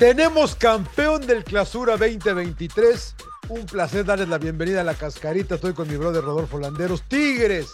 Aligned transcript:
Tenemos 0.00 0.54
campeón 0.54 1.26
del 1.26 1.44
Clausura 1.44 1.98
2023. 1.98 3.16
Un 3.50 3.66
placer 3.66 4.02
darles 4.02 4.30
la 4.30 4.38
bienvenida 4.38 4.80
a 4.80 4.84
la 4.84 4.94
cascarita. 4.94 5.56
Estoy 5.56 5.74
con 5.74 5.88
mi 5.88 5.98
brother 5.98 6.24
Rodolfo 6.24 6.58
Landeros. 6.58 7.02
Tigres 7.02 7.70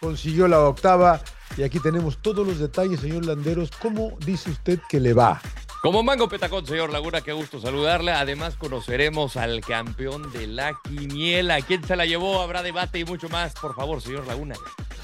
consiguió 0.00 0.48
la 0.48 0.60
octava. 0.60 1.20
Y 1.58 1.64
aquí 1.64 1.78
tenemos 1.78 2.22
todos 2.22 2.46
los 2.46 2.58
detalles, 2.58 3.00
señor 3.00 3.26
Landeros. 3.26 3.70
¿Cómo 3.82 4.16
dice 4.24 4.48
usted 4.48 4.80
que 4.88 4.98
le 4.98 5.12
va? 5.12 5.42
Como 5.82 6.02
mango 6.02 6.26
petacón, 6.26 6.64
señor 6.66 6.90
Laguna, 6.90 7.20
qué 7.20 7.34
gusto 7.34 7.60
saludarle. 7.60 8.12
Además, 8.12 8.54
conoceremos 8.56 9.36
al 9.36 9.60
campeón 9.60 10.32
de 10.32 10.46
la 10.46 10.72
quiniela. 10.88 11.60
¿Quién 11.60 11.84
se 11.86 11.96
la 11.96 12.06
llevó? 12.06 12.40
Habrá 12.40 12.62
debate 12.62 13.00
y 13.00 13.04
mucho 13.04 13.28
más. 13.28 13.52
Por 13.52 13.74
favor, 13.74 14.00
señor 14.00 14.26
Laguna, 14.26 14.54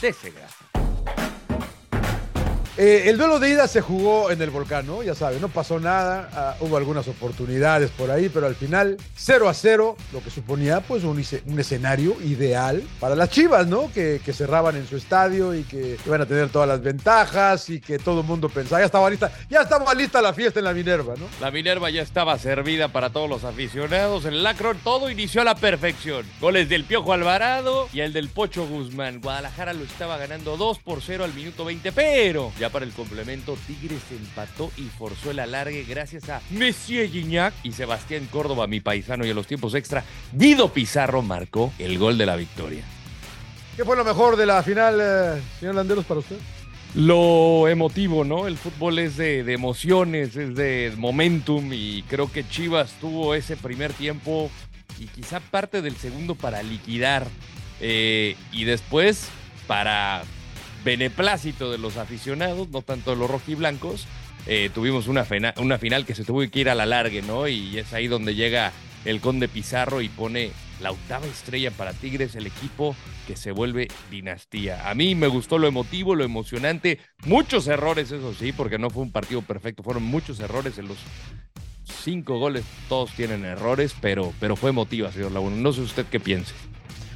dese 0.00 0.30
gracias. 0.30 0.73
Eh, 2.76 3.04
el 3.06 3.18
duelo 3.18 3.38
de 3.38 3.50
ida 3.50 3.68
se 3.68 3.80
jugó 3.80 4.32
en 4.32 4.42
el 4.42 4.50
volcán, 4.50 4.84
¿no? 4.84 5.04
Ya 5.04 5.14
sabe, 5.14 5.38
no 5.38 5.48
pasó 5.48 5.78
nada, 5.78 6.28
ah, 6.32 6.56
hubo 6.58 6.76
algunas 6.76 7.06
oportunidades 7.06 7.90
por 7.92 8.10
ahí, 8.10 8.28
pero 8.28 8.46
al 8.46 8.56
final 8.56 8.96
0 9.14 9.48
a 9.48 9.54
0, 9.54 9.96
lo 10.12 10.20
que 10.20 10.30
suponía 10.30 10.80
pues 10.80 11.04
un, 11.04 11.20
escenario 11.56 12.16
ideal 12.22 12.82
para 12.98 13.14
las 13.14 13.30
Chivas, 13.30 13.68
¿no? 13.68 13.92
Que, 13.92 14.20
cerraban 14.34 14.74
en 14.74 14.88
su 14.88 14.96
estadio 14.96 15.54
y 15.54 15.62
que 15.62 15.96
iban 16.04 16.20
a 16.20 16.26
tener 16.26 16.48
todas 16.48 16.66
las 16.66 16.82
ventajas 16.82 17.70
y 17.70 17.80
que 17.80 18.00
todo 18.00 18.22
el 18.22 18.26
mundo 18.26 18.48
pensaba, 18.48 18.80
ya 18.80 18.86
estaba 18.86 19.08
lista, 19.08 19.30
ya 19.48 19.60
estaba 19.60 19.94
lista 19.94 20.20
la 20.20 20.32
fiesta 20.32 20.58
en 20.58 20.64
la 20.64 20.74
Minerva, 20.74 21.14
¿no? 21.16 21.26
La 21.40 21.52
Minerva 21.52 21.88
ya 21.90 22.02
estaba 22.02 22.36
servida 22.38 22.88
para 22.88 23.10
todos 23.10 23.30
los 23.30 23.44
aficionados, 23.44 24.24
en 24.24 24.32
el 24.32 24.42
Lacron 24.42 24.76
todo 24.82 25.08
inició 25.08 25.42
a 25.42 25.44
la 25.44 25.54
perfección. 25.54 26.26
Goles 26.40 26.68
del 26.68 26.82
Piojo 26.82 27.12
Alvarado 27.12 27.88
y 27.92 28.00
el 28.00 28.12
del 28.12 28.28
Pocho 28.28 28.66
Guzmán. 28.66 29.20
Guadalajara 29.20 29.72
lo 29.72 29.84
estaba 29.84 30.16
ganando 30.16 30.56
2 30.56 30.80
por 30.80 31.00
0 31.00 31.22
al 31.22 31.32
minuto 31.32 31.64
20, 31.64 31.92
pero 31.92 32.52
para 32.70 32.84
el 32.84 32.92
complemento, 32.92 33.56
Tigres 33.66 34.02
empató 34.10 34.70
y 34.76 34.82
forzó 34.82 35.30
el 35.30 35.38
alargue 35.38 35.84
gracias 35.84 36.28
a 36.28 36.40
Messier 36.50 37.10
Gignac 37.10 37.54
y 37.62 37.72
Sebastián 37.72 38.28
Córdoba, 38.30 38.66
mi 38.66 38.80
paisano, 38.80 39.24
y 39.24 39.30
en 39.30 39.36
los 39.36 39.46
tiempos 39.46 39.74
extra, 39.74 40.04
Guido 40.32 40.72
Pizarro 40.72 41.22
marcó 41.22 41.72
el 41.78 41.98
gol 41.98 42.18
de 42.18 42.26
la 42.26 42.36
victoria. 42.36 42.84
¿Qué 43.76 43.84
fue 43.84 43.96
lo 43.96 44.04
mejor 44.04 44.36
de 44.36 44.46
la 44.46 44.62
final, 44.62 44.98
eh, 45.00 45.42
señor 45.58 45.74
Landeros, 45.74 46.04
para 46.04 46.20
usted? 46.20 46.36
Lo 46.94 47.66
emotivo, 47.66 48.24
¿no? 48.24 48.46
El 48.46 48.56
fútbol 48.56 49.00
es 49.00 49.16
de, 49.16 49.42
de, 49.42 49.52
emociones, 49.52 50.36
es 50.36 50.54
de 50.54 50.92
momentum 50.96 51.72
y 51.72 52.02
creo 52.04 52.30
que 52.30 52.48
Chivas 52.48 52.92
tuvo 53.00 53.34
ese 53.34 53.56
primer 53.56 53.92
tiempo 53.92 54.48
y 54.98 55.06
quizá 55.06 55.40
parte 55.40 55.82
del 55.82 55.96
segundo 55.96 56.36
para 56.36 56.62
liquidar 56.62 57.26
eh, 57.80 58.36
y 58.52 58.64
después 58.64 59.28
para 59.66 60.22
beneplácito 60.84 61.70
de 61.70 61.78
los 61.78 61.96
aficionados, 61.96 62.68
no 62.68 62.82
tanto 62.82 63.10
de 63.10 63.16
los 63.16 63.30
rojiblancos. 63.30 64.06
Eh, 64.46 64.70
tuvimos 64.74 65.08
una, 65.08 65.26
una 65.56 65.78
final 65.78 66.04
que 66.04 66.14
se 66.14 66.24
tuvo 66.24 66.48
que 66.50 66.60
ir 66.60 66.68
a 66.68 66.74
la 66.74 66.86
largue, 66.86 67.22
¿no? 67.22 67.48
Y 67.48 67.78
es 67.78 67.92
ahí 67.92 68.08
donde 68.08 68.34
llega 68.34 68.72
el 69.04 69.20
Conde 69.20 69.48
Pizarro 69.48 70.00
y 70.00 70.08
pone 70.08 70.50
la 70.80 70.90
octava 70.90 71.26
estrella 71.26 71.70
para 71.70 71.92
Tigres, 71.92 72.34
el 72.34 72.46
equipo 72.46 72.96
que 73.26 73.36
se 73.36 73.52
vuelve 73.52 73.88
dinastía. 74.10 74.90
A 74.90 74.94
mí 74.94 75.14
me 75.14 75.28
gustó 75.28 75.58
lo 75.58 75.66
emotivo, 75.66 76.14
lo 76.14 76.24
emocionante, 76.24 76.98
muchos 77.24 77.68
errores, 77.68 78.10
eso 78.12 78.34
sí, 78.34 78.52
porque 78.52 78.78
no 78.78 78.90
fue 78.90 79.02
un 79.02 79.12
partido 79.12 79.42
perfecto, 79.42 79.82
fueron 79.82 80.02
muchos 80.02 80.40
errores 80.40 80.78
en 80.78 80.88
los 80.88 80.98
cinco 82.04 82.38
goles, 82.38 82.64
todos 82.88 83.12
tienen 83.12 83.44
errores, 83.44 83.94
pero, 84.00 84.32
pero 84.40 84.56
fue 84.56 84.70
emotiva, 84.70 85.12
señor 85.12 85.32
Laguna. 85.32 85.56
No 85.56 85.72
sé 85.72 85.80
usted 85.80 86.06
qué 86.06 86.20
piense. 86.20 86.52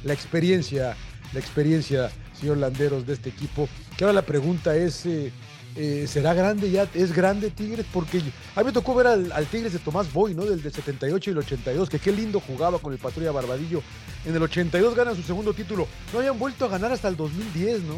La 0.03 0.13
experiencia, 0.13 0.95
la 1.33 1.39
experiencia 1.39 2.09
señor 2.39 2.57
Landeros, 2.57 3.05
de 3.05 3.13
este 3.13 3.29
equipo. 3.29 3.67
Que 3.97 4.03
ahora 4.03 4.13
la 4.13 4.21
pregunta 4.21 4.75
es, 4.75 5.05
eh, 5.05 5.31
eh, 5.75 6.05
¿será 6.07 6.33
grande 6.33 6.71
ya? 6.71 6.87
¿Es 6.93 7.13
grande 7.13 7.51
Tigres? 7.51 7.85
Porque 7.91 8.19
a 8.55 8.59
mí 8.59 8.65
me 8.65 8.71
tocó 8.71 8.95
ver 8.95 9.07
al, 9.07 9.45
Tigres 9.47 9.73
de 9.73 9.79
Tomás 9.79 10.11
Boy, 10.11 10.33
¿no? 10.33 10.45
Del, 10.45 10.61
del 10.61 10.73
78 10.73 11.29
y 11.29 11.33
el 11.33 11.39
82, 11.39 11.89
que 11.89 11.99
qué 11.99 12.11
lindo 12.11 12.39
jugaba 12.39 12.79
con 12.79 12.93
el 12.93 12.99
Patrulla 12.99 13.31
Barbadillo. 13.31 13.81
En 14.25 14.35
el 14.35 14.41
82 14.41 14.95
ganan 14.95 15.15
su 15.15 15.23
segundo 15.23 15.53
título. 15.53 15.87
No 16.13 16.19
habían 16.19 16.39
vuelto 16.39 16.65
a 16.65 16.69
ganar 16.69 16.91
hasta 16.91 17.07
el 17.07 17.15
2010, 17.15 17.83
¿no? 17.83 17.95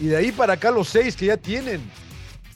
Y 0.00 0.06
de 0.06 0.16
ahí 0.16 0.32
para 0.32 0.54
acá 0.54 0.70
los 0.70 0.88
seis 0.88 1.16
que 1.16 1.26
ya 1.26 1.36
tienen. 1.36 1.80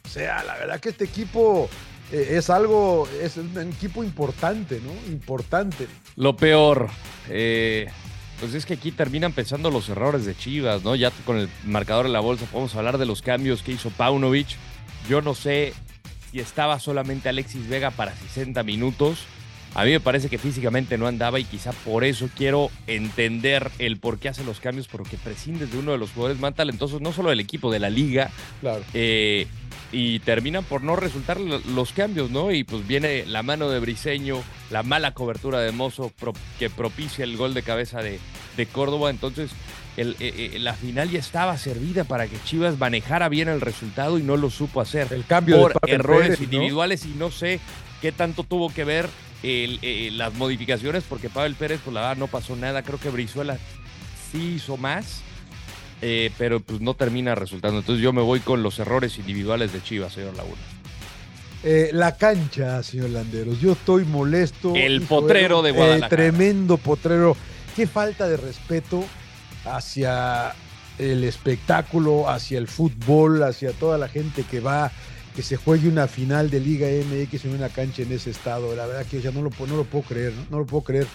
O 0.04 0.08
sea, 0.08 0.42
la 0.44 0.56
verdad 0.56 0.80
que 0.80 0.90
este 0.90 1.04
equipo 1.04 1.68
eh, 2.12 2.36
es 2.36 2.50
algo, 2.50 3.08
es 3.20 3.36
un 3.36 3.58
equipo 3.58 4.04
importante, 4.04 4.80
¿no? 4.80 4.92
Importante. 5.12 5.88
Lo 6.16 6.36
peor, 6.36 6.88
eh, 7.28 7.88
pues 8.40 8.54
es 8.54 8.66
que 8.66 8.74
aquí 8.74 8.92
terminan 8.92 9.32
pensando 9.32 9.70
los 9.70 9.88
errores 9.88 10.24
de 10.26 10.36
Chivas, 10.36 10.84
¿no? 10.84 10.94
Ya 10.94 11.10
con 11.24 11.38
el 11.38 11.48
marcador 11.64 12.06
en 12.06 12.12
la 12.12 12.20
bolsa 12.20 12.46
podemos 12.46 12.74
hablar 12.74 12.98
de 12.98 13.06
los 13.06 13.22
cambios 13.22 13.62
que 13.62 13.72
hizo 13.72 13.90
Paunovic. 13.90 14.48
Yo 15.08 15.22
no 15.22 15.34
sé 15.34 15.72
si 16.30 16.40
estaba 16.40 16.78
solamente 16.78 17.28
Alexis 17.28 17.68
Vega 17.68 17.90
para 17.90 18.14
60 18.14 18.62
minutos. 18.62 19.24
A 19.74 19.84
mí 19.84 19.90
me 19.90 20.00
parece 20.00 20.30
que 20.30 20.38
físicamente 20.38 20.96
no 20.96 21.06
andaba 21.06 21.38
y 21.38 21.44
quizá 21.44 21.72
por 21.72 22.04
eso 22.04 22.30
quiero 22.34 22.70
entender 22.86 23.70
el 23.78 23.98
por 23.98 24.18
qué 24.18 24.30
hace 24.30 24.42
los 24.42 24.58
cambios, 24.58 24.88
porque 24.88 25.18
prescindes 25.18 25.70
de 25.70 25.78
uno 25.78 25.92
de 25.92 25.98
los 25.98 26.12
jugadores 26.12 26.40
más 26.40 26.54
talentosos, 26.54 27.02
no 27.02 27.12
solo 27.12 27.28
del 27.28 27.40
equipo, 27.40 27.70
de 27.70 27.78
la 27.78 27.90
liga. 27.90 28.30
Claro. 28.62 28.82
Eh, 28.94 29.46
y 29.92 30.18
terminan 30.20 30.64
por 30.64 30.82
no 30.82 30.96
resultar 30.96 31.38
los 31.40 31.92
cambios, 31.92 32.30
¿no? 32.30 32.52
Y 32.52 32.64
pues 32.64 32.86
viene 32.86 33.24
la 33.26 33.42
mano 33.42 33.70
de 33.70 33.80
Briseño, 33.80 34.42
la 34.70 34.82
mala 34.82 35.14
cobertura 35.14 35.60
de 35.60 35.72
Mozo 35.72 36.12
que 36.58 36.70
propicia 36.70 37.24
el 37.24 37.36
gol 37.36 37.54
de 37.54 37.62
cabeza 37.62 38.02
de, 38.02 38.18
de 38.56 38.66
Córdoba. 38.66 39.10
Entonces, 39.10 39.50
el, 39.96 40.16
eh, 40.20 40.50
eh, 40.54 40.58
la 40.58 40.74
final 40.74 41.10
ya 41.10 41.18
estaba 41.18 41.56
servida 41.56 42.04
para 42.04 42.26
que 42.26 42.36
Chivas 42.44 42.78
manejara 42.78 43.28
bien 43.28 43.48
el 43.48 43.60
resultado 43.60 44.18
y 44.18 44.22
no 44.22 44.36
lo 44.36 44.50
supo 44.50 44.80
hacer. 44.80 45.12
El 45.12 45.24
cambio 45.24 45.60
por 45.60 45.78
errores 45.86 46.40
individuales 46.40 47.04
y 47.06 47.14
no 47.16 47.30
sé 47.30 47.60
qué 48.02 48.12
tanto 48.12 48.42
tuvo 48.42 48.68
que 48.70 48.84
ver 48.84 49.08
eh, 49.42 50.10
las 50.12 50.34
modificaciones, 50.34 51.04
porque 51.08 51.30
Pavel 51.30 51.54
Pérez, 51.54 51.80
pues 51.84 51.94
la 51.94 52.00
verdad, 52.00 52.16
no 52.16 52.26
pasó 52.26 52.56
nada. 52.56 52.82
Creo 52.82 52.98
que 52.98 53.10
Brizuela 53.10 53.58
sí 54.32 54.54
hizo 54.56 54.76
más 54.76 55.22
eh, 56.02 56.30
pero 56.38 56.60
pues 56.60 56.80
no 56.80 56.94
termina 56.94 57.34
resultando. 57.34 57.78
Entonces 57.78 58.02
yo 58.02 58.12
me 58.12 58.22
voy 58.22 58.40
con 58.40 58.62
los 58.62 58.78
errores 58.78 59.18
individuales 59.18 59.72
de 59.72 59.82
Chivas, 59.82 60.12
señor 60.12 60.36
Laguna. 60.36 60.60
Eh, 61.62 61.90
la 61.92 62.16
cancha, 62.16 62.82
señor 62.82 63.10
Landeros. 63.10 63.60
Yo 63.60 63.72
estoy 63.72 64.04
molesto. 64.04 64.74
El 64.74 65.02
potrero 65.02 65.62
de, 65.62 65.72
Guadalajara. 65.72 66.08
tremendo 66.08 66.76
potrero. 66.76 67.36
Qué 67.74 67.86
falta 67.86 68.28
de 68.28 68.36
respeto 68.36 69.04
hacia 69.64 70.54
el 70.98 71.24
espectáculo, 71.24 72.28
hacia 72.28 72.58
el 72.58 72.68
fútbol, 72.68 73.42
hacia 73.42 73.72
toda 73.72 73.98
la 73.98 74.08
gente 74.08 74.44
que 74.44 74.60
va, 74.60 74.92
que 75.34 75.42
se 75.42 75.56
juegue 75.56 75.88
una 75.88 76.06
final 76.06 76.50
de 76.50 76.60
Liga 76.60 76.86
MX 76.86 77.46
en 77.46 77.54
una 77.54 77.68
cancha 77.68 78.02
en 78.02 78.12
ese 78.12 78.30
estado. 78.30 78.74
La 78.76 78.86
verdad 78.86 79.06
que 79.06 79.20
ya 79.20 79.30
no 79.30 79.42
lo, 79.42 79.50
no 79.66 79.76
lo 79.76 79.84
puedo 79.84 80.04
creer, 80.04 80.32
¿no? 80.34 80.46
no 80.50 80.58
lo 80.60 80.66
puedo 80.66 80.84
creer. 80.84 81.06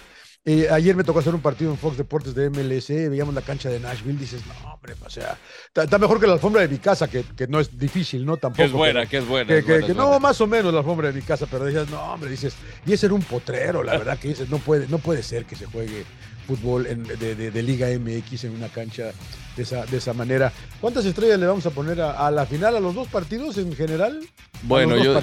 Eh, 0.44 0.66
ayer 0.72 0.96
me 0.96 1.04
tocó 1.04 1.20
hacer 1.20 1.32
un 1.32 1.40
partido 1.40 1.70
en 1.70 1.78
Fox 1.78 1.96
Deportes 1.96 2.34
de 2.34 2.50
MLS, 2.50 2.88
veíamos 2.88 3.32
la 3.32 3.42
cancha 3.42 3.68
de 3.68 3.78
Nashville, 3.78 4.18
dices, 4.18 4.42
no, 4.44 4.74
hombre, 4.74 4.94
o 5.00 5.08
sea, 5.08 5.38
está, 5.72 5.98
mejor 5.98 6.18
que 6.18 6.26
la 6.26 6.32
alfombra 6.32 6.62
de 6.62 6.68
mi 6.68 6.78
casa, 6.78 7.06
que, 7.08 7.22
que, 7.36 7.46
no 7.46 7.60
es 7.60 7.78
difícil, 7.78 8.26
¿no? 8.26 8.36
Tampoco. 8.36 8.56
Que 8.56 8.64
es 8.64 8.72
buena, 8.72 9.06
que 9.06 9.18
es 9.18 9.26
buena. 9.26 9.62
Que, 9.62 9.94
no, 9.94 10.18
más 10.18 10.40
o 10.40 10.48
menos 10.48 10.72
la 10.72 10.80
alfombra 10.80 11.12
de 11.12 11.14
mi 11.14 11.22
casa, 11.22 11.46
pero 11.48 11.66
dices, 11.66 11.88
no, 11.90 12.00
hombre, 12.12 12.28
dices, 12.28 12.56
y 12.84 12.92
ese 12.92 13.06
era 13.06 13.14
un 13.14 13.22
potrero, 13.22 13.84
la 13.84 13.96
verdad 13.96 14.18
que 14.18 14.28
dices, 14.28 14.50
no 14.50 14.58
puede, 14.58 14.88
no 14.88 14.98
puede 14.98 15.22
ser 15.22 15.44
que 15.44 15.54
se 15.54 15.66
juegue 15.66 16.04
fútbol 16.46 16.84
de, 16.84 17.62
Liga 17.62 17.88
MX 17.88 18.44
en 18.44 18.54
una 18.54 18.68
cancha 18.68 19.12
de 19.56 19.62
esa, 19.62 19.86
de 19.86 19.96
esa 19.96 20.12
manera. 20.12 20.52
¿Cuántas 20.80 21.04
estrellas 21.04 21.38
le 21.38 21.46
vamos 21.46 21.64
a 21.66 21.70
poner 21.70 22.00
a, 22.00 22.30
la 22.30 22.46
final, 22.46 22.76
a 22.76 22.80
los 22.80 22.94
dos 22.94 23.08
partidos 23.08 23.58
en 23.58 23.74
general? 23.74 24.20
Bueno, 24.62 24.96
yo, 24.96 25.20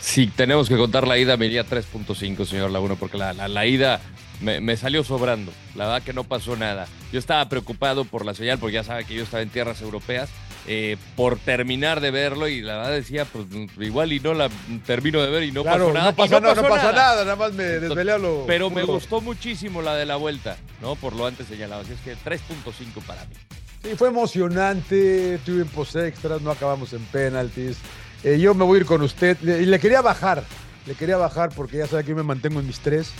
si 0.00 0.26
tenemos 0.36 0.68
que 0.68 0.76
contar 0.76 1.06
la 1.06 1.18
ida, 1.18 1.36
me 1.36 1.46
iría 1.46 1.66
3.5, 1.66 2.44
señor 2.44 2.70
Laguna, 2.70 2.94
porque 2.94 3.18
la, 3.18 3.32
la, 3.32 3.66
ida 3.66 4.00
me, 4.40 4.60
me, 4.60 4.76
salió 4.76 5.04
sobrando. 5.04 5.52
La 5.74 5.86
verdad 5.86 6.02
que 6.02 6.12
no 6.12 6.24
pasó 6.24 6.56
nada. 6.56 6.86
Yo 7.12 7.18
estaba 7.18 7.48
preocupado 7.48 8.04
por 8.04 8.24
la 8.24 8.34
señal, 8.34 8.58
porque 8.58 8.74
ya 8.74 8.84
sabe 8.84 9.04
que 9.04 9.14
yo 9.14 9.22
estaba 9.22 9.42
en 9.42 9.50
tierras 9.50 9.80
europeas 9.82 10.30
eh, 10.66 10.96
por 11.16 11.38
terminar 11.38 12.00
de 12.00 12.10
verlo 12.12 12.46
y 12.46 12.62
la 12.62 12.76
verdad 12.76 12.92
decía, 12.92 13.24
pues 13.24 13.46
igual 13.80 14.12
y 14.12 14.20
no 14.20 14.32
la 14.32 14.48
termino 14.86 15.20
de 15.20 15.30
ver 15.30 15.42
y 15.42 15.52
no 15.52 15.64
pasó 15.64 15.92
nada. 15.92 16.10
No 16.10 16.16
pasa, 16.16 16.40
nada, 16.40 16.54
no 16.54 16.62
pasa 16.62 16.92
nada. 16.92 17.24
nada, 17.24 17.36
más 17.36 17.52
me 17.52 17.64
desvelé 17.64 18.12
a 18.12 18.18
lo. 18.18 18.44
Pero 18.46 18.70
me 18.70 18.84
gustó 18.84 19.20
muchísimo 19.20 19.82
la 19.82 19.96
de 19.96 20.06
la 20.06 20.16
vuelta, 20.16 20.56
¿no? 20.80 20.94
Por 20.94 21.14
lo 21.14 21.26
antes 21.26 21.48
señalado. 21.48 21.82
Así 21.82 21.92
es 21.92 22.00
que 22.00 22.14
3.5 22.14 23.02
para 23.06 23.24
mí. 23.24 23.34
Sí, 23.82 23.90
fue 23.96 24.08
emocionante, 24.08 25.40
tuvimos 25.44 25.96
extras, 25.96 26.40
no 26.40 26.52
acabamos 26.52 26.92
en 26.92 27.04
penaltis. 27.06 27.78
Eh, 28.22 28.38
yo 28.38 28.54
me 28.54 28.64
voy 28.64 28.78
a 28.78 28.80
ir 28.82 28.86
con 28.86 29.02
usted. 29.02 29.36
Y 29.42 29.66
le 29.66 29.80
quería 29.80 30.00
bajar, 30.00 30.44
le 30.86 30.94
quería 30.94 31.16
bajar 31.16 31.50
porque 31.54 31.78
ya 31.78 31.88
sabe 31.88 32.04
que 32.04 32.10
yo 32.10 32.16
me 32.16 32.22
mantengo 32.22 32.60
en 32.60 32.68
mis 32.68 32.78
tres. 32.78 33.10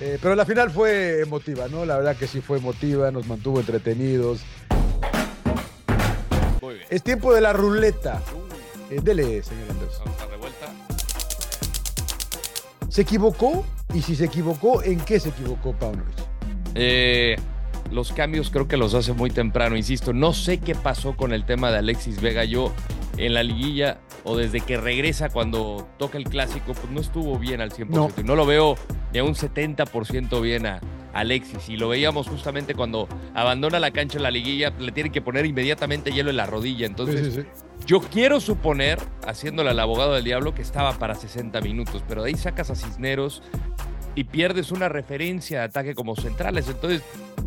Eh, 0.00 0.18
pero 0.20 0.34
la 0.34 0.44
final 0.44 0.70
fue 0.70 1.20
emotiva, 1.22 1.68
¿no? 1.68 1.84
La 1.84 1.96
verdad 1.96 2.16
que 2.16 2.26
sí 2.26 2.40
fue 2.40 2.58
emotiva, 2.58 3.10
nos 3.10 3.26
mantuvo 3.26 3.60
entretenidos. 3.60 4.40
Es 6.90 7.04
tiempo 7.04 7.32
de 7.32 7.40
la 7.40 7.52
ruleta. 7.52 8.20
Eh, 8.90 8.98
dele, 9.00 9.42
señor 9.44 9.70
Andrés. 9.70 10.00
Vamos 10.04 10.20
a 10.20 10.26
revuelta. 10.26 10.72
¿Se 12.88 13.02
equivocó? 13.02 13.64
Y 13.94 14.02
si 14.02 14.16
se 14.16 14.24
equivocó, 14.24 14.82
¿en 14.82 14.98
qué 14.98 15.20
se 15.20 15.28
equivocó 15.28 15.72
Paunovic? 15.72 16.16
Eh, 16.74 17.36
los 17.92 18.12
cambios 18.12 18.50
creo 18.50 18.66
que 18.66 18.76
los 18.76 18.94
hace 18.94 19.12
muy 19.12 19.30
temprano, 19.30 19.76
insisto. 19.76 20.12
No 20.12 20.32
sé 20.32 20.58
qué 20.58 20.74
pasó 20.74 21.16
con 21.16 21.32
el 21.32 21.44
tema 21.44 21.70
de 21.70 21.78
Alexis 21.78 22.20
Vega. 22.20 22.44
Yo 22.44 22.72
en 23.16 23.34
la 23.34 23.44
liguilla 23.44 24.00
o 24.24 24.36
desde 24.36 24.60
que 24.60 24.76
regresa 24.76 25.28
cuando 25.28 25.88
toca 25.96 26.18
el 26.18 26.24
clásico, 26.24 26.72
pues 26.74 26.90
no 26.90 27.00
estuvo 27.00 27.38
bien 27.38 27.60
al 27.60 27.70
100%. 27.70 27.86
No. 27.88 28.10
Y 28.16 28.24
no 28.24 28.34
lo 28.34 28.46
veo 28.46 28.74
ni 29.12 29.20
a 29.20 29.24
un 29.24 29.34
70% 29.34 30.40
bien 30.40 30.66
a 30.66 30.80
Alexis. 31.12 31.68
Y 31.68 31.76
lo 31.76 31.88
veíamos 31.88 32.28
justamente 32.28 32.74
cuando 32.74 33.08
abandona 33.34 33.78
la 33.80 33.90
cancha 33.90 34.18
en 34.18 34.22
la 34.22 34.30
liguilla, 34.30 34.70
le 34.78 34.92
tienen 34.92 35.12
que 35.12 35.20
poner 35.22 35.46
inmediatamente 35.46 36.12
hielo 36.12 36.30
en 36.30 36.36
la 36.36 36.46
rodilla. 36.46 36.86
Entonces, 36.86 37.26
Sí, 37.26 37.30
sí, 37.32 37.42
sí. 37.42 37.84
yo 37.86 38.00
quiero 38.00 38.40
suponer, 38.40 38.98
haciéndole 39.26 39.70
al 39.70 39.80
abogado 39.80 40.14
del 40.14 40.24
diablo, 40.24 40.54
que 40.54 40.62
estaba 40.62 40.92
para 40.98 41.14
60 41.14 41.60
minutos, 41.60 42.02
pero 42.08 42.22
de 42.22 42.28
ahí 42.30 42.36
sacas 42.36 42.70
a 42.70 42.74
Cisneros 42.74 43.42
y 44.14 44.24
pierdes 44.24 44.72
una 44.72 44.88
referencia 44.88 45.60
de 45.60 45.64
ataque 45.66 45.94
como 45.94 46.16
centrales. 46.16 46.68
Entonces, 46.68 47.02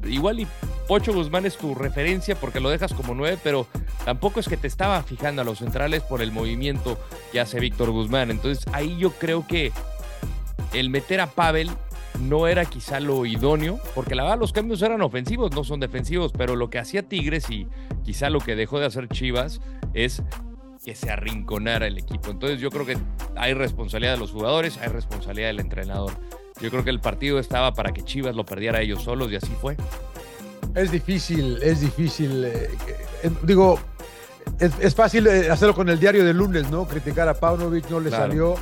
igual 0.05 0.39
y 0.39 0.47
Pocho 0.87 1.13
Guzmán 1.13 1.45
es 1.45 1.57
tu 1.57 1.75
referencia 1.75 2.35
porque 2.35 2.59
lo 2.59 2.69
dejas 2.69 2.93
como 2.93 3.13
nueve, 3.15 3.37
pero 3.43 3.67
tampoco 4.05 4.39
es 4.39 4.47
que 4.47 4.57
te 4.57 4.67
estaba 4.67 5.01
fijando 5.03 5.41
a 5.41 5.45
los 5.45 5.59
centrales 5.59 6.03
por 6.03 6.21
el 6.21 6.31
movimiento 6.31 6.97
que 7.31 7.39
hace 7.39 7.59
Víctor 7.59 7.91
Guzmán. 7.91 8.31
Entonces, 8.31 8.65
ahí 8.73 8.97
yo 8.97 9.11
creo 9.11 9.45
que 9.47 9.71
el 10.73 10.89
meter 10.89 11.21
a 11.21 11.27
Pavel 11.27 11.69
no 12.19 12.47
era 12.47 12.65
quizá 12.65 12.99
lo 12.99 13.25
idóneo, 13.25 13.79
porque 13.95 14.15
la 14.15 14.23
verdad 14.23 14.39
los 14.39 14.53
cambios 14.53 14.81
eran 14.81 15.01
ofensivos, 15.01 15.51
no 15.55 15.63
son 15.63 15.79
defensivos, 15.79 16.31
pero 16.31 16.55
lo 16.55 16.69
que 16.69 16.79
hacía 16.79 17.03
Tigres 17.03 17.49
y 17.49 17.67
quizá 18.03 18.29
lo 18.29 18.39
que 18.39 18.55
dejó 18.55 18.79
de 18.79 18.85
hacer 18.85 19.07
Chivas 19.09 19.61
es 19.93 20.21
que 20.85 20.95
se 20.95 21.09
arrinconara 21.09 21.87
el 21.87 21.97
equipo. 21.97 22.29
Entonces 22.29 22.59
yo 22.59 22.69
creo 22.69 22.85
que 22.85 22.97
hay 23.35 23.53
responsabilidad 23.53 24.13
de 24.13 24.19
los 24.19 24.31
jugadores, 24.31 24.77
hay 24.77 24.89
responsabilidad 24.89 25.47
del 25.47 25.59
entrenador. 25.61 26.11
Yo 26.61 26.69
creo 26.69 26.83
que 26.83 26.89
el 26.91 26.99
partido 26.99 27.39
estaba 27.39 27.73
para 27.73 27.91
que 27.93 28.03
Chivas 28.03 28.35
lo 28.35 28.45
perdiera 28.45 28.81
ellos 28.81 29.01
solos 29.03 29.31
y 29.31 29.35
así 29.37 29.51
fue. 29.61 29.75
Es 30.75 30.91
difícil, 30.91 31.59
es 31.63 31.81
difícil. 31.81 32.43
eh, 32.45 32.69
eh, 33.23 33.29
digo, 33.43 33.79
es, 34.59 34.71
es 34.79 34.93
fácil 34.95 35.27
eh, 35.27 35.49
hacerlo 35.49 35.73
con 35.73 35.87
el 35.89 35.99
diario 35.99 36.23
de 36.25 36.33
lunes, 36.33 36.69
¿no? 36.69 36.85
Criticar 36.87 37.27
a 37.29 37.33
Paunovic 37.33 37.89
no 37.89 37.99
le 37.99 38.09
Claro. 38.09 38.23
salió, 38.23 38.55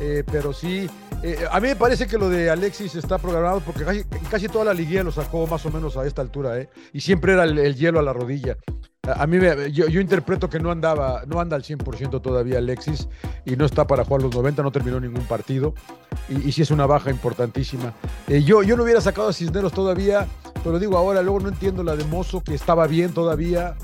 eh, 0.00 0.24
pero 0.30 0.52
sí. 0.52 0.88
eh, 1.22 1.44
a 1.50 1.60
mí 1.60 1.68
me 1.68 1.76
parece 1.76 2.06
que 2.06 2.18
lo 2.18 2.28
de 2.28 2.50
Alexis 2.50 2.94
está 2.94 3.18
programado 3.18 3.60
porque 3.60 3.84
casi, 4.30 4.48
toda 4.48 4.64
la 4.66 4.74
liguilla 4.74 5.02
lo 5.04 5.12
sacó 5.12 5.46
más 5.46 5.64
o 5.66 5.70
menos 5.70 5.96
a 5.96 6.06
esta 6.06 6.22
altura, 6.22 6.58
¿eh? 6.58 6.68
Y 6.92 7.00
siempre 7.00 7.32
era 7.34 7.44
el, 7.44 7.58
el 7.58 7.74
hielo 7.76 7.98
a 7.98 8.02
la 8.02 8.12
rodilla. 8.12 8.56
A, 9.04 9.26
mí, 9.26 9.38
me- 9.38 9.72
yo, 9.72 9.88
yo 9.88 10.00
interpreto 10.00 10.48
que 10.48 10.60
no 10.60 10.70
andaba, 10.70 11.24
no 11.26 11.40
anda 11.40 11.56
al 11.56 11.64
100% 11.64 12.22
todavía 12.22 12.58
Alexis 12.58 13.08
y 13.44 13.56
no 13.56 13.64
está 13.64 13.84
para 13.84 14.04
jugar 14.04 14.22
los 14.22 14.32
90, 14.34 14.62
no 14.62 14.70
terminó 14.70 15.00
ningún 15.00 15.24
partido 15.24 15.74
y, 16.28 16.48
y 16.48 16.52
sí 16.52 16.62
es 16.62 16.70
una 16.70 16.86
baja 16.86 17.10
importantísima. 17.10 17.94
Eh, 18.28 18.44
yo, 18.44 18.62
yo 18.62 18.76
no 18.76 18.84
hubiera 18.84 19.00
sacado 19.00 19.28
a 19.28 19.32
Cisneros 19.32 19.72
todavía, 19.72 20.28
pero 20.62 20.78
digo 20.78 20.96
ahora, 20.96 21.20
luego 21.20 21.40
no 21.40 21.48
entiendo 21.48 21.82
la 21.82 21.96
de 21.96 22.04
Mozo, 22.04 22.44
que 22.44 22.54
estaba 22.54 22.86
bien 22.86 23.12
todavía. 23.12 23.74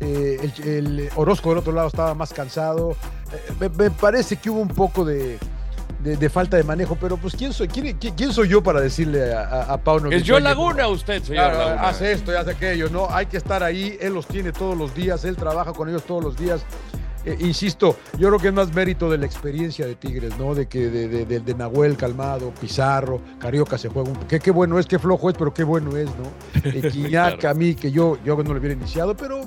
Eh, 0.00 0.50
el, 0.66 0.68
el 0.68 1.08
Orozco 1.16 1.50
del 1.50 1.58
otro 1.58 1.72
lado 1.72 1.88
estaba 1.88 2.14
más 2.14 2.32
cansado. 2.32 2.92
Eh, 3.32 3.52
me, 3.60 3.68
me 3.68 3.90
parece 3.90 4.36
que 4.36 4.50
hubo 4.50 4.60
un 4.60 4.68
poco 4.68 5.04
de, 5.04 5.38
de- 6.02 6.16
de 6.16 6.28
falta 6.30 6.56
de 6.56 6.64
manejo, 6.64 6.96
pero 7.00 7.16
pues 7.16 7.34
¿quién 7.36 7.52
soy, 7.52 7.68
quién, 7.68 7.96
quién- 7.98 8.14
quién 8.14 8.32
soy 8.32 8.48
yo 8.48 8.62
para 8.62 8.80
decirle 8.80 9.32
a, 9.32 9.40
a, 9.42 9.72
a 9.74 9.78
Paunovic, 9.78 10.18
Es 10.18 10.24
yo 10.24 10.34
"Oye, 10.36 10.44
Laguna 10.44 10.88
usted, 10.88 11.22
señor 11.22 11.44
Claro, 11.52 11.58
Laguna. 11.70 11.88
hace 11.88 12.12
esto 12.12 12.32
y 12.32 12.34
hace 12.34 12.50
aquello, 12.50 12.90
¿no? 12.90 13.08
Hay 13.10 13.26
que 13.26 13.36
estar 13.36 13.62
ahí, 13.62 13.96
él 14.00 14.12
los 14.14 14.26
tiene 14.26 14.52
todos 14.52 14.76
los 14.76 14.94
días, 14.94 15.24
él 15.24 15.36
trabaja 15.36 15.72
con 15.72 15.88
ellos 15.88 16.02
todos 16.04 16.22
los 16.22 16.36
días. 16.36 16.64
Eh, 17.24 17.38
insisto, 17.40 17.96
yo 18.18 18.28
creo 18.28 18.38
que 18.38 18.48
es 18.48 18.52
más 18.54 18.74
mérito 18.74 19.08
de 19.08 19.16
la 19.16 19.24
experiencia 19.24 19.86
de 19.86 19.94
Tigres, 19.94 20.36
¿no? 20.38 20.54
De 20.54 20.66
que 20.66 20.90
de, 20.90 21.08
de- 21.08 21.24
de- 21.24 21.40
de 21.40 21.54
Nahuel 21.54 21.96
Calmado, 21.96 22.52
Pizarro, 22.60 23.22
Carioca 23.38 23.78
se 23.78 23.88
juega 23.88 24.10
un 24.10 24.16
qué, 24.26 24.38
qué 24.40 24.50
bueno 24.50 24.78
es, 24.78 24.84
qué 24.84 24.98
flojo 24.98 25.30
es, 25.30 25.36
pero 25.38 25.54
qué 25.54 25.64
bueno 25.64 25.96
es, 25.96 26.06
¿no? 26.06 26.60
Eh, 26.64 26.90
Guiñac, 26.92 27.38
Claro. 27.38 27.56
a 27.56 27.58
mí, 27.58 27.74
que 27.76 27.90
yo, 27.90 28.18
yo 28.24 28.36
no 28.42 28.52
lo 28.52 28.58
hubiera 28.60 28.74
iniciado, 28.74 29.16
pero 29.16 29.40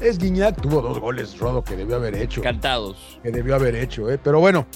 es 0.00 0.18
Guiñac, 0.18 0.60
tuvo 0.60 0.80
dos 0.80 0.98
goles, 0.98 1.38
Rodo, 1.38 1.62
que 1.62 1.76
debió 1.76 1.96
haber 1.96 2.14
hecho. 2.16 2.42
Cantados. 2.42 3.18
Que 3.22 3.30
debió 3.30 3.54
haber 3.54 3.74
hecho, 3.76 4.10
¿eh? 4.10 4.18
Pero 4.22 4.40
bueno, 4.40 4.66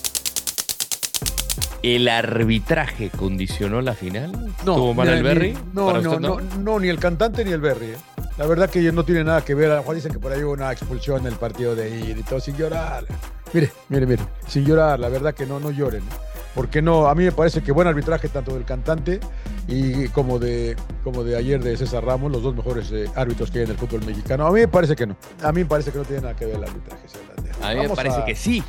¿El 1.82 2.08
arbitraje 2.08 3.10
condicionó 3.10 3.80
la 3.82 3.94
final? 3.94 4.30
no. 4.64 4.76
¿Tuvo 4.76 4.94
mal 4.94 5.08
el 5.08 5.22
Berry? 5.22 5.58
No, 5.72 5.86
¿Para 5.86 6.00
no, 6.00 6.20
no, 6.20 6.40
no, 6.40 6.78
ni 6.78 6.88
el 6.88 6.98
cantante 6.98 7.44
ni 7.44 7.50
el 7.50 7.60
Berry, 7.60 7.86
¿eh? 7.86 7.96
La 8.38 8.46
verdad 8.46 8.70
que 8.70 8.80
no 8.92 9.04
tiene 9.04 9.24
nada 9.24 9.44
que 9.44 9.54
ver. 9.54 9.70
A 9.72 9.74
lo 9.74 9.80
mejor 9.80 9.96
dicen 9.96 10.12
que 10.12 10.18
por 10.18 10.32
ahí 10.32 10.42
hubo 10.44 10.52
una 10.52 10.70
expulsión 10.72 11.20
en 11.22 11.32
el 11.32 11.38
partido 11.38 11.74
de 11.74 11.90
ir 11.90 12.16
y 12.16 12.22
todo, 12.22 12.38
sin 12.40 12.56
llorar. 12.56 13.04
Mire, 13.52 13.72
mire, 13.88 14.06
mire, 14.06 14.22
sin 14.46 14.64
llorar, 14.64 15.00
la 15.00 15.08
verdad 15.08 15.34
que 15.34 15.44
no, 15.44 15.58
no 15.58 15.70
lloren. 15.70 16.02
¿eh? 16.02 16.31
Porque 16.54 16.82
no, 16.82 17.06
a 17.06 17.14
mí 17.14 17.24
me 17.24 17.32
parece 17.32 17.62
que 17.62 17.72
buen 17.72 17.88
arbitraje 17.88 18.28
tanto 18.28 18.54
del 18.54 18.64
cantante 18.64 19.20
y 19.68 20.08
como 20.08 20.38
de, 20.38 20.76
como 21.02 21.24
de 21.24 21.36
ayer 21.36 21.62
de 21.62 21.76
César 21.76 22.04
Ramos, 22.04 22.30
los 22.30 22.42
dos 22.42 22.54
mejores 22.54 22.90
eh, 22.92 23.06
árbitros 23.14 23.50
que 23.50 23.60
hay 23.60 23.64
en 23.64 23.70
el 23.70 23.78
fútbol 23.78 24.04
mexicano. 24.04 24.46
A 24.46 24.50
mí 24.52 24.60
me 24.60 24.68
parece 24.68 24.94
que 24.94 25.06
no. 25.06 25.16
A 25.42 25.50
mí 25.52 25.60
me 25.60 25.66
parece 25.66 25.90
que 25.92 25.98
no 25.98 26.04
tiene 26.04 26.22
nada 26.22 26.36
que 26.36 26.44
ver 26.46 26.56
el 26.56 26.64
arbitraje. 26.64 27.08
señor. 27.08 27.32
A 27.62 27.68
mí 27.70 27.74
me 27.76 27.82
Vamos 27.82 27.96
parece 27.96 28.20
a- 28.20 28.24
que 28.24 28.34
sí. 28.34 28.62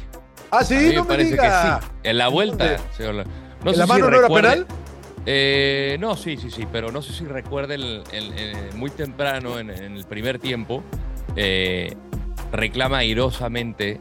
Ah, 0.51 0.63
sí, 0.63 0.75
a 0.75 0.79
mí 0.79 0.95
no 0.95 1.01
me 1.03 1.07
parece 1.09 1.31
diga. 1.31 1.79
que 1.81 1.85
sí. 1.85 1.91
En 2.03 2.17
la 2.17 2.27
vuelta, 2.29 2.77
señor 2.95 3.15
La- 3.15 3.23
No 3.23 3.31
¿En 3.71 3.73
sé 3.73 3.77
la 3.79 3.85
si 3.85 3.91
mano 3.91 4.09
no 4.09 4.17
era 4.19 4.27
penal? 4.29 4.67
Eh, 5.25 5.97
no, 5.99 6.15
sí, 6.15 6.37
sí, 6.37 6.51
sí, 6.51 6.67
pero 6.71 6.91
no 6.91 7.01
sé 7.01 7.11
si 7.13 7.25
recuerda 7.25 7.75
el, 7.75 8.03
el- 8.11 8.33
el- 8.33 8.73
muy 8.75 8.89
temprano 8.91 9.57
en, 9.59 9.69
en 9.69 9.95
el 9.97 10.03
primer 10.05 10.37
tiempo, 10.39 10.83
eh, 11.35 11.95
reclama 12.51 12.97
airosamente 12.99 13.99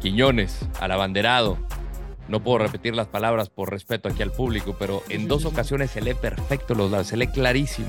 Quiñones 0.00 0.58
al 0.80 0.90
abanderado. 0.92 1.56
No 2.32 2.42
puedo 2.42 2.56
repetir 2.58 2.96
las 2.96 3.08
palabras 3.08 3.50
por 3.50 3.70
respeto 3.70 4.08
aquí 4.08 4.22
al 4.22 4.32
público, 4.32 4.74
pero 4.78 5.02
en 5.10 5.28
dos 5.28 5.44
ocasiones 5.44 5.90
se 5.90 6.00
lee 6.00 6.14
perfecto 6.14 6.74
los 6.74 6.90
lados, 6.90 7.08
se 7.08 7.18
lee 7.18 7.26
clarísimo. 7.26 7.88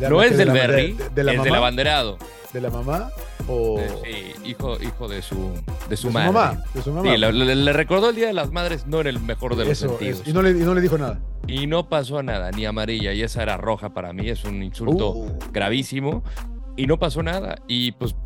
¿Le 0.00 0.08
No 0.08 0.20
es 0.20 0.36
del 0.36 0.48
de 0.48 0.52
Berry, 0.52 0.92
de- 0.94 1.08
de 1.10 1.22
la 1.24 1.32
es 1.34 1.42
del 1.44 1.54
abanderado. 1.54 2.18
¿De 2.52 2.60
la 2.60 2.70
mamá? 2.70 3.10
O... 3.46 3.78
Eh, 3.78 4.34
sí, 4.42 4.50
hijo, 4.50 4.82
hijo 4.82 5.06
de 5.06 5.22
su, 5.22 5.52
de 5.88 5.96
su 5.96 6.10
madre. 6.10 6.32
mamá. 6.32 6.64
De 6.74 6.82
su 6.82 6.90
mamá. 6.92 7.08
Sí, 7.08 7.16
le, 7.16 7.32
le- 7.32 7.54
le 7.54 7.72
recordó 7.72 8.10
el 8.10 8.16
Día 8.16 8.26
de 8.26 8.32
las 8.32 8.50
Madres, 8.50 8.84
no 8.88 9.00
en 9.00 9.06
el 9.06 9.20
mejor 9.20 9.54
de 9.54 9.64
los 9.64 9.72
Eso, 9.72 9.88
sentidos. 9.90 10.20
eso. 10.22 10.30
Y, 10.30 10.32
no 10.32 10.42
le, 10.42 10.50
y 10.50 10.54
no 10.64 10.74
le 10.74 10.80
dijo 10.80 10.98
nada. 10.98 11.20
Y 11.46 11.68
no 11.68 11.88
pasó 11.88 12.20
nada, 12.24 12.50
ni 12.50 12.66
amarilla, 12.66 13.12
y 13.12 13.22
esa 13.22 13.44
era 13.44 13.56
roja 13.56 13.90
para 13.94 14.12
mí, 14.12 14.28
es 14.28 14.42
un 14.44 14.60
insulto 14.62 15.10
Uh. 15.10 15.38
gravísimo, 15.52 16.24
y 16.76 16.88
no 16.88 16.98
pasó 16.98 17.22
nada. 17.22 17.58
Y 17.68 17.92
pues 17.92 18.16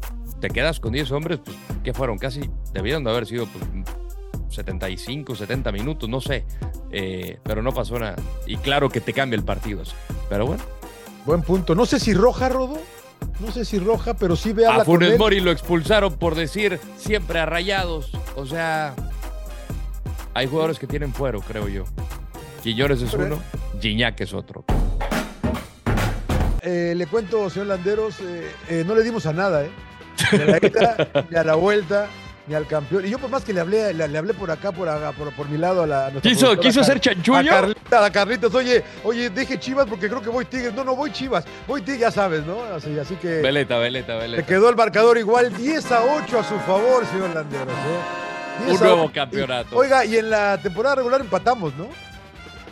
te 0.41 0.49
quedas 0.49 0.81
con 0.81 0.93
10 0.93 1.11
hombres, 1.13 1.41
pues, 1.45 1.57
¿qué 1.85 1.93
fueron? 1.93 2.17
Casi 2.17 2.49
debieron 2.73 3.05
de 3.05 3.11
haber 3.11 3.27
sido 3.27 3.47
pues, 3.47 3.65
75, 4.49 5.35
70 5.35 5.73
minutos, 5.73 6.09
no 6.09 6.21
sé, 6.21 6.45
eh, 6.91 7.39
pero 7.43 7.63
no 7.63 7.73
pasó 7.73 7.99
nada. 7.99 8.17
Y 8.47 8.57
claro 8.57 8.89
que 8.89 9.01
te 9.01 9.13
cambia 9.13 9.37
el 9.37 9.45
partido, 9.45 9.83
pero 10.29 10.47
bueno. 10.47 10.63
Buen 11.25 11.43
punto. 11.43 11.75
No 11.75 11.87
sé 11.87 12.01
si 12.01 12.15
roja, 12.15 12.49
Rodo. 12.49 12.79
No 13.41 13.53
sé 13.53 13.65
si 13.65 13.79
roja, 13.79 14.15
pero 14.15 14.37
sí 14.37 14.53
ve 14.53 14.67
A 14.67 14.77
con 14.77 14.85
Funes. 14.85 15.19
Mori 15.19 15.41
lo 15.41 15.51
expulsaron 15.51 16.15
por 16.15 16.35
decir 16.35 16.81
siempre 16.97 17.39
a 17.39 17.47
rayados, 17.47 18.13
o 18.37 18.47
sea, 18.47 18.95
hay 20.35 20.47
jugadores 20.47 20.79
que 20.79 20.87
tienen 20.87 21.13
fuero, 21.13 21.41
creo 21.41 21.69
yo. 21.69 21.85
Quiñones 22.63 23.03
es 23.03 23.13
uno, 23.15 23.39
Gignac 23.81 24.21
es 24.21 24.33
otro. 24.33 24.65
Eh, 26.63 26.95
le 26.97 27.07
cuento, 27.07 27.49
señor 27.49 27.69
Landeros, 27.69 28.21
eh, 28.21 28.51
eh, 28.69 28.85
no 28.87 28.95
le 28.95 29.03
dimos 29.03 29.27
a 29.27 29.33
nada, 29.33 29.65
¿eh? 29.65 29.71
Ni 30.33 30.41
a 30.41 30.45
la 30.45 30.59
ida, 30.59 31.27
ni 31.31 31.37
a 31.37 31.45
la 31.45 31.55
vuelta, 31.55 32.09
ni 32.49 32.55
al 32.55 32.67
campeón. 32.67 33.05
Y 33.07 33.11
yo 33.11 33.19
por 33.19 33.31
más 33.31 33.45
que 33.45 33.53
le 33.53 33.61
hablé, 33.61 33.93
le, 33.93 34.09
le 34.09 34.19
hablé 34.19 34.33
por 34.35 34.51
acá, 34.51 34.73
por, 34.73 34.89
acá, 34.89 35.13
por, 35.13 35.33
por 35.33 35.49
mi 35.49 35.59
lado 35.59 35.83
a 35.83 35.87
la 35.87 36.07
a 36.07 36.11
¿Quiso, 36.13 36.59
quiso 36.59 36.83
ser 36.83 36.97
A 36.97 37.01
chanchullo? 37.01 37.51
Carlita, 37.51 38.05
a 38.05 38.11
Carlitos, 38.11 38.55
oye, 38.55 38.83
oye, 39.05 39.31
deje 39.31 39.59
Chivas 39.61 39.87
porque 39.87 40.09
creo 40.09 40.23
que 40.23 40.31
voy 40.31 40.45
Tigres. 40.47 40.73
No, 40.75 40.83
no 40.85 40.97
voy 40.97 41.13
Chivas, 41.13 41.45
voy 41.67 41.83
Tigres, 41.83 42.01
ya 42.01 42.11
sabes, 42.11 42.45
¿no? 42.47 42.63
Así, 42.65 42.99
así 42.99 43.15
que 43.17 43.41
Veleta, 43.43 43.77
veleta, 43.79 44.15
le 44.15 44.21
veleta. 44.21 44.47
quedó 44.47 44.69
el 44.71 44.77
marcador 44.77 45.19
igual 45.19 45.55
10 45.57 45.93
a 45.93 46.03
8 46.05 46.39
a 46.39 46.45
su 46.45 46.59
favor, 46.61 47.05
señor 47.07 47.35
Landeros. 47.35 47.69
¿eh? 47.69 48.65
10 48.67 48.81
Un 48.81 48.87
nuevo 48.87 49.03
8. 49.05 49.13
campeonato. 49.15 49.75
Y- 49.75 49.79
oiga, 49.79 50.05
y 50.05 50.17
en 50.17 50.31
la 50.31 50.59
temporada 50.59 50.97
regular 50.97 51.21
empatamos, 51.21 51.75
¿no? 51.77 51.89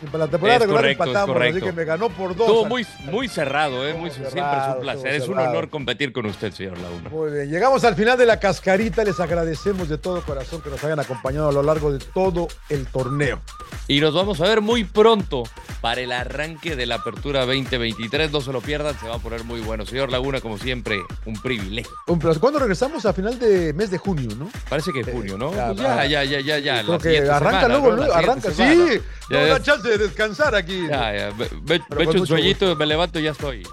Para 0.05 0.25
la 0.25 0.27
temporada 0.31 0.55
Es 0.55 0.61
regular 0.61 0.81
correcto, 0.81 1.03
empatamos, 1.03 1.41
así 1.41 1.61
que 1.61 1.71
me 1.71 1.85
ganó 1.85 2.09
por 2.09 2.35
dos. 2.35 2.47
Estuvo 2.47 2.65
muy, 2.65 2.85
muy 3.05 3.27
cerrado, 3.27 3.87
¿eh? 3.87 3.93
Muy, 3.93 4.09
siempre 4.11 4.29
es 4.29 4.33
cerrado, 4.33 4.75
un 4.75 4.81
placer. 4.81 5.13
Es 5.13 5.21
un 5.23 5.35
cerrado. 5.35 5.49
honor 5.51 5.69
competir 5.69 6.13
con 6.13 6.25
usted, 6.25 6.51
señor 6.53 6.77
Laguna. 6.79 7.09
Muy 7.09 7.31
bien, 7.31 7.49
llegamos 7.49 7.83
al 7.83 7.95
final 7.95 8.17
de 8.17 8.25
la 8.25 8.39
cascarita. 8.39 9.03
Les 9.03 9.19
agradecemos 9.19 9.89
de 9.89 9.97
todo 9.97 10.21
corazón 10.21 10.61
que 10.61 10.69
nos 10.69 10.83
hayan 10.83 10.99
acompañado 10.99 11.49
a 11.49 11.51
lo 11.51 11.63
largo 11.63 11.91
de 11.91 11.99
todo 11.99 12.47
el 12.69 12.85
torneo. 12.87 13.41
Y 13.87 13.99
nos 14.01 14.13
vamos 14.13 14.41
a 14.41 14.43
ver 14.43 14.61
muy 14.61 14.83
pronto 14.83 15.43
para 15.81 16.01
el 16.01 16.11
arranque 16.11 16.75
de 16.75 16.85
la 16.85 16.95
apertura 16.95 17.45
2023. 17.45 18.31
No 18.31 18.41
se 18.41 18.51
lo 18.51 18.61
pierdan, 18.61 18.99
se 18.99 19.07
va 19.07 19.15
a 19.15 19.19
poner 19.19 19.43
muy 19.43 19.61
bueno. 19.61 19.85
Señor 19.85 20.11
Laguna, 20.11 20.41
como 20.41 20.57
siempre, 20.57 20.99
un 21.25 21.35
privilegio. 21.41 21.91
Un 22.07 22.19
placer. 22.19 22.39
¿Cuándo 22.39 22.59
regresamos? 22.59 23.05
A 23.05 23.13
final 23.13 23.39
de 23.39 23.73
mes 23.73 23.91
de 23.91 23.97
junio, 23.97 24.29
¿no? 24.37 24.49
Parece 24.69 24.91
que 24.91 25.03
junio, 25.03 25.37
¿no? 25.37 25.53
ya, 25.53 25.67
Pues 25.67 25.79
ya, 25.79 26.05
ya, 26.05 26.23
ya, 26.23 26.39
ya, 26.39 26.59
ya. 26.59 26.83
Creo 26.83 26.99
que 26.99 27.29
arranca 27.29 27.67
luego, 27.67 27.91
arranca. 28.13 28.51
Sí, 28.51 28.99
no 29.29 29.45
da 29.45 29.61
chance 29.61 29.86
de 29.87 29.97
descansar 29.97 30.53
aquí. 30.55 30.87
Ya, 30.87 31.15
ya. 31.15 31.31
Me, 31.31 31.45
me- 31.45 31.79
Pero 31.79 31.85
me 31.99 32.03
echo 32.03 32.19
un 32.21 32.27
sueñito, 32.27 32.75
me 32.75 32.85
levanto 32.85 33.19
y 33.19 33.23
ya 33.23 33.31
estoy. 33.31 33.63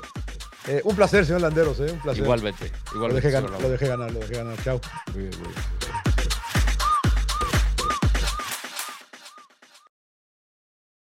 Eh, 0.66 0.80
un 0.84 0.96
placer, 0.96 1.26
señor 1.26 1.42
Landeros, 1.42 1.78
eh, 1.80 1.92
un 1.92 2.00
placer. 2.00 2.22
Igualmente. 2.22 2.70
Lo 2.92 2.96
Igualmente. 2.96 3.28
dejé, 3.28 3.36
señor 3.36 3.50
ganar, 3.50 3.62
lo 3.62 3.70
dejé 3.70 3.86
ganar, 3.88 4.12
lo 4.12 4.20
dejé 4.20 4.34
ganar. 4.34 4.56
Chao. 4.64 4.80
Muy 5.12 5.22
bien, 5.24 5.30
muy 5.40 5.48
bien. 5.48 5.83